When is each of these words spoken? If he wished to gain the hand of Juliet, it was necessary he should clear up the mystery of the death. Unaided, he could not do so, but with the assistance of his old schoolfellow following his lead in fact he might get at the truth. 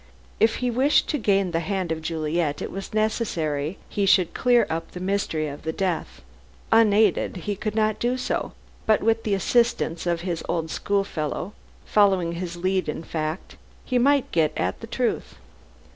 If 0.39 0.55
he 0.65 0.71
wished 0.71 1.07
to 1.09 1.19
gain 1.19 1.51
the 1.51 1.59
hand 1.59 1.91
of 1.91 2.01
Juliet, 2.01 2.59
it 2.59 2.71
was 2.71 2.91
necessary 2.91 3.77
he 3.87 4.07
should 4.07 4.33
clear 4.33 4.65
up 4.67 4.89
the 4.89 4.99
mystery 4.99 5.47
of 5.47 5.61
the 5.61 5.71
death. 5.71 6.23
Unaided, 6.71 7.35
he 7.45 7.55
could 7.55 7.75
not 7.75 7.99
do 7.99 8.17
so, 8.17 8.53
but 8.87 9.03
with 9.03 9.21
the 9.23 9.35
assistance 9.35 10.07
of 10.07 10.21
his 10.21 10.43
old 10.49 10.71
schoolfellow 10.71 11.53
following 11.85 12.31
his 12.31 12.57
lead 12.57 12.89
in 12.89 13.03
fact 13.03 13.57
he 13.85 13.99
might 13.99 14.31
get 14.31 14.51
at 14.57 14.79
the 14.81 14.87
truth. 14.87 15.35